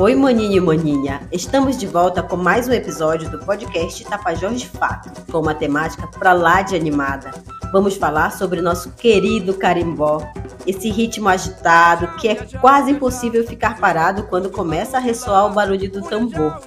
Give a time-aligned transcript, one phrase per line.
[0.00, 1.28] Oi, maninho e maninha!
[1.32, 6.06] Estamos de volta com mais um episódio do podcast Tapajós de Fato, com uma temática
[6.06, 7.32] pra lá de animada.
[7.72, 10.22] Vamos falar sobre nosso querido carimbó,
[10.68, 15.90] esse ritmo agitado que é quase impossível ficar parado quando começa a ressoar o barulho
[15.90, 16.60] do tambor.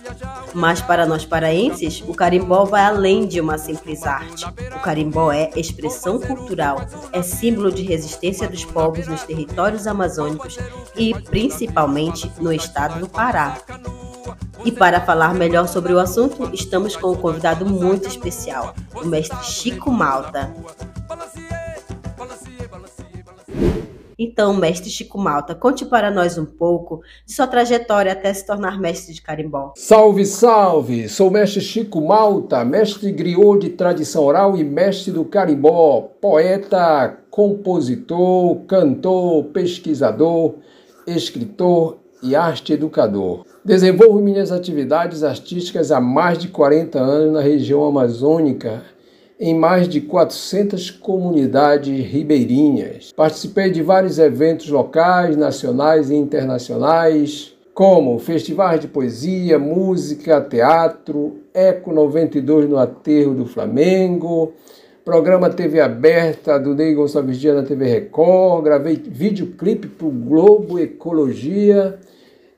[0.54, 4.45] Mas para nós paraenses, o carimbó vai além de uma simples arte.
[4.75, 10.57] O carimbó é expressão cultural, é símbolo de resistência dos povos nos territórios amazônicos
[10.95, 13.57] e principalmente no estado do Pará.
[14.65, 19.43] E para falar melhor sobre o assunto, estamos com um convidado muito especial, o mestre
[19.43, 20.54] Chico Malta.
[24.23, 28.79] Então, mestre Chico Malta, conte para nós um pouco de sua trajetória até se tornar
[28.79, 29.73] mestre de carimbó.
[29.75, 31.09] Salve, salve!
[31.09, 38.57] Sou mestre Chico Malta, mestre griot de tradição oral e mestre do carimbó, poeta, compositor,
[38.67, 40.53] cantor, pesquisador,
[41.07, 43.43] escritor e arte educador.
[43.65, 48.84] Desenvolvo minhas atividades artísticas há mais de 40 anos na região amazônica
[49.43, 53.11] em mais de 400 comunidades ribeirinhas.
[53.11, 61.91] Participei de vários eventos locais, nacionais e internacionais, como festivais de poesia, música, teatro, Eco
[61.91, 64.53] 92 no Aterro do Flamengo,
[65.03, 70.78] programa TV aberta do Ney Gonçalves Dias na TV Record, gravei videoclipe para o Globo
[70.78, 71.97] Ecologia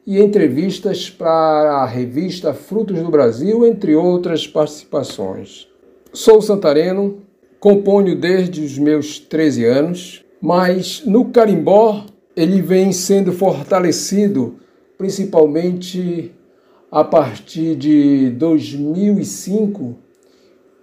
[0.06, 5.72] e entrevistas para a revista Frutos do Brasil, entre outras participações.
[6.16, 7.24] Sou santareno,
[7.60, 14.58] componho desde os meus 13 anos, mas no carimbó ele vem sendo fortalecido
[14.96, 16.32] principalmente
[16.92, 19.96] a partir de 2005,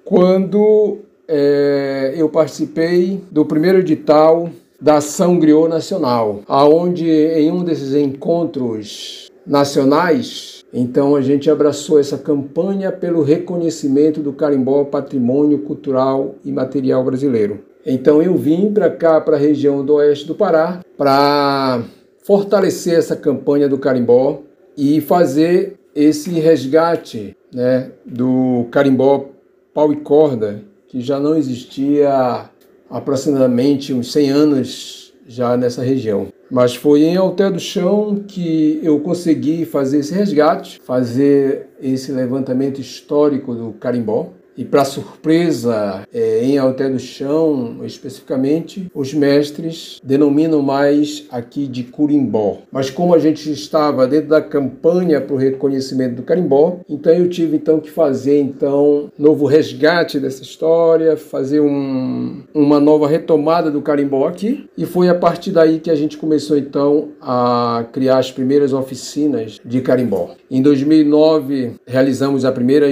[0.04, 7.94] quando é, eu participei do primeiro edital da Ação Griot Nacional, aonde em um desses
[7.94, 16.52] encontros nacionais então a gente abraçou essa campanha pelo reconhecimento do carimbó patrimônio cultural e
[16.52, 17.64] material brasileiro.
[17.84, 21.82] Então eu vim para cá, para a região do oeste do Pará, para
[22.22, 24.42] fortalecer essa campanha do carimbó
[24.76, 29.28] e fazer esse resgate né, do carimbó
[29.74, 32.50] pau e corda, que já não existia há
[32.88, 36.26] aproximadamente uns 100 anos já nessa região.
[36.50, 42.80] Mas foi em Alter do Chão que eu consegui fazer esse resgate, fazer esse levantamento
[42.80, 44.30] histórico do carimbó.
[44.60, 51.84] E para surpresa, é, em Alter do Chão, especificamente, os mestres denominam mais aqui de
[51.84, 52.58] curimbó.
[52.70, 57.26] Mas como a gente estava dentro da campanha para o reconhecimento do carimbó, então eu
[57.30, 63.80] tive então que fazer então novo resgate dessa história, fazer um, uma nova retomada do
[63.80, 64.68] carimbó aqui.
[64.76, 69.58] E foi a partir daí que a gente começou então a criar as primeiras oficinas
[69.64, 70.34] de carimbó.
[70.50, 72.90] Em 2009 realizamos a primeira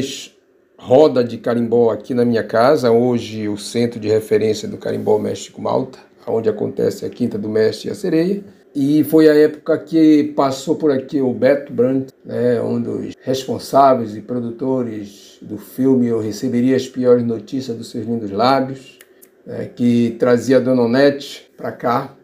[0.78, 5.60] roda de carimbó aqui na minha casa, hoje o centro de referência do carimbó México
[5.60, 8.44] Malta, onde acontece a Quinta do Mestre e a Sereia.
[8.74, 14.16] E foi a época que passou por aqui o Beto Brandt, né, um dos responsáveis
[14.16, 18.98] e produtores do filme Eu Receberia as Piores Notícias dos Seus Lindos Lábios,
[19.44, 22.14] né, que trazia a Dona Onete para cá,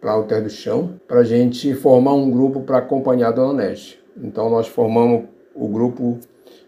[0.00, 4.00] para Alter do Chão, para a gente formar um grupo para acompanhar a Dona Onete.
[4.20, 6.18] Então nós formamos o grupo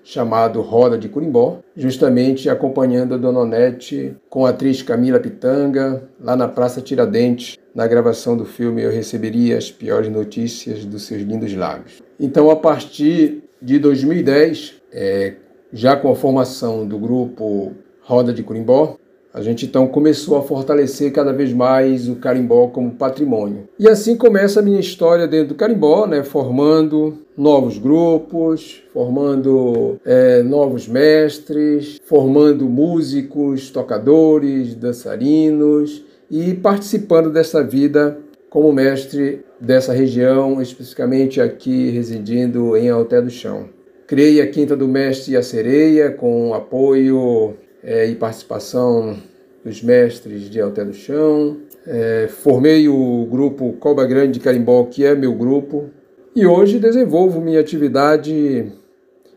[0.04, 6.36] chamado Roda de Curimbó, justamente acompanhando a Dona Onete com a atriz Camila Pitanga, lá
[6.36, 11.52] na Praça Tiradentes, na gravação do filme Eu Receberia as Piores Notícias dos Seus Lindos
[11.54, 12.02] Lábios.
[12.20, 15.34] Então, a partir de 2010, é,
[15.72, 17.72] já com a formação do grupo
[18.02, 18.96] Roda de Curimbó,
[19.34, 23.68] a gente então começou a fortalecer cada vez mais o carimbó como patrimônio.
[23.76, 30.42] E assim começa a minha história dentro do carimbó, né, formando novos grupos, formando é,
[30.42, 41.40] novos mestres, formando músicos, tocadores, dançarinos e participando dessa vida como mestre dessa região, especificamente
[41.40, 43.68] aqui residindo em Alté do Chão.
[44.06, 49.16] Criei a Quinta do Mestre e a Sereia com apoio é, e participação
[49.64, 51.56] dos mestres de Alté do Chão.
[51.86, 55.90] É, formei o grupo Coba Grande de Carimbó, que é meu grupo,
[56.34, 58.72] e hoje desenvolvo minha atividade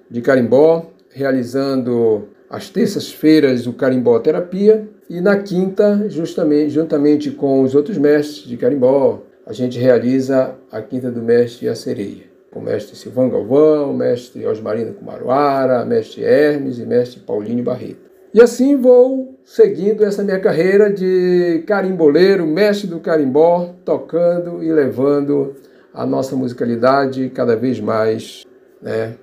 [0.09, 7.75] de carimbó, realizando às terças-feiras o carimbó terapia e na quinta, justamente juntamente com os
[7.75, 12.25] outros mestres de carimbó, a gente realiza a quinta do mestre e a sereia.
[12.51, 18.07] Com o mestre Silvão Galvão, mestre Osmarino Kumaruara, mestre Hermes e mestre Paulinho Barreto.
[18.33, 25.55] E assim vou seguindo essa minha carreira de carimboleiro, mestre do carimbó, tocando e levando
[25.97, 28.43] a nossa musicalidade cada vez mais
[28.79, 29.15] né,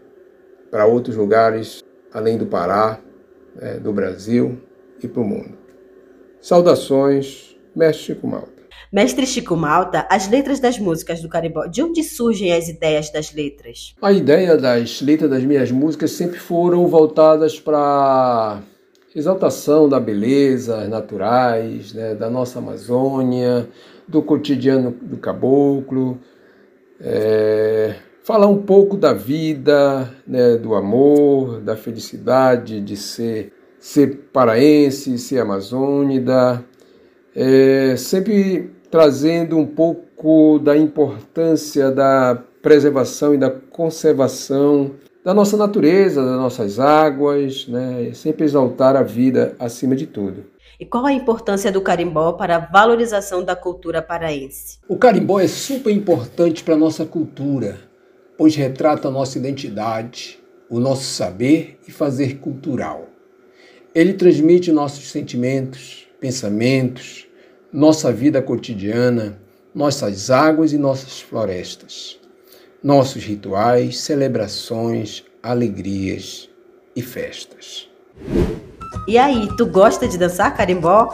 [0.72, 2.98] para outros lugares além do Pará,
[3.54, 4.58] né, do Brasil
[5.00, 5.56] e para o mundo.
[6.40, 8.52] Saudações, Mestre Chico Malta.
[8.92, 13.32] Mestre Chico Malta, as letras das músicas do Carimbó, de onde surgem as ideias das
[13.32, 13.94] letras?
[14.02, 18.60] A ideia das letras das minhas músicas sempre foram voltadas para
[19.14, 23.68] exaltação da beleza naturais, né, da nossa Amazônia,
[24.08, 26.18] do cotidiano do caboclo,
[27.00, 35.18] é, falar um pouco da vida, né, do amor, da felicidade de ser, ser paraense,
[35.18, 36.64] ser amazônida,
[37.34, 44.92] é, sempre trazendo um pouco da importância da preservação e da conservação
[45.24, 50.53] da nossa natureza, das nossas águas, né, sempre exaltar a vida acima de tudo.
[50.84, 54.80] E qual a importância do carimbó para a valorização da cultura paraense?
[54.86, 57.78] O carimbó é super importante para a nossa cultura,
[58.36, 60.38] pois retrata a nossa identidade,
[60.68, 63.08] o nosso saber e fazer cultural.
[63.94, 67.26] Ele transmite nossos sentimentos, pensamentos,
[67.72, 69.40] nossa vida cotidiana,
[69.74, 72.20] nossas águas e nossas florestas,
[72.82, 76.50] nossos rituais, celebrações, alegrias
[76.94, 77.88] e festas.
[79.06, 81.10] E aí, tu gosta de dançar carimbó?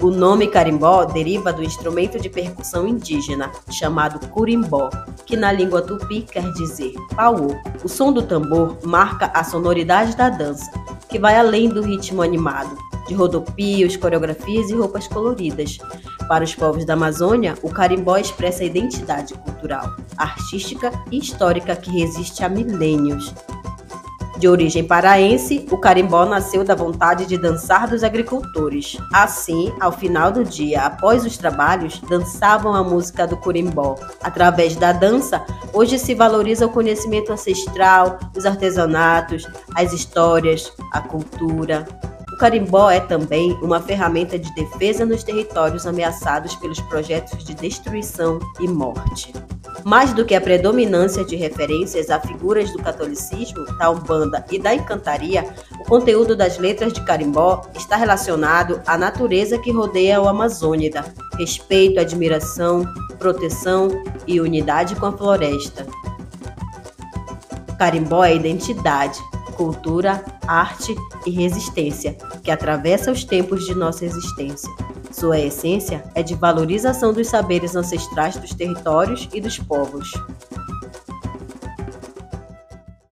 [0.00, 4.90] O nome carimbó deriva do instrumento de percussão indígena chamado curimbó,
[5.26, 7.54] que na língua tupi quer dizer pauô.
[7.82, 10.70] O som do tambor marca a sonoridade da dança,
[11.08, 12.76] que vai além do ritmo animado,
[13.08, 15.78] de rodopios, coreografias e roupas coloridas.
[16.28, 21.90] Para os povos da Amazônia, o carimbó expressa a identidade cultural, artística e histórica que
[21.90, 23.34] resiste há milênios
[24.38, 28.96] de origem paraense, o carimbó nasceu da vontade de dançar dos agricultores.
[29.12, 33.96] Assim, ao final do dia, após os trabalhos, dançavam a música do curimbó.
[34.22, 39.44] Através da dança, hoje se valoriza o conhecimento ancestral, os artesanatos,
[39.74, 41.86] as histórias, a cultura.
[42.38, 48.68] Carimbó é também uma ferramenta de defesa nos territórios ameaçados pelos projetos de destruição e
[48.68, 49.32] morte.
[49.84, 54.72] Mais do que a predominância de referências a figuras do catolicismo, da Umbanda e da
[54.72, 55.44] encantaria,
[55.80, 61.04] o conteúdo das letras de carimbó está relacionado à natureza que rodeia o Amazônida,
[61.36, 62.84] respeito, admiração,
[63.18, 63.88] proteção
[64.28, 65.86] e unidade com a floresta.
[67.78, 69.18] Carimbó é identidade,
[69.58, 70.94] cultura, arte
[71.26, 74.70] e resistência que atravessa os tempos de nossa existência.
[75.10, 80.12] Sua essência é de valorização dos saberes ancestrais dos territórios e dos povos.